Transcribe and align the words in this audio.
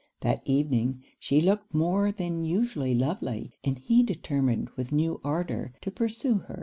That 0.21 0.41
evening, 0.45 1.03
she 1.19 1.41
looked 1.41 1.75
more 1.75 2.11
than 2.11 2.43
usually 2.43 2.95
lovely, 2.95 3.51
and 3.63 3.77
he 3.77 4.01
determined 4.01 4.71
with 4.71 4.91
new 4.91 5.21
ardour 5.23 5.73
to 5.81 5.91
pursue 5.91 6.39
her. 6.39 6.59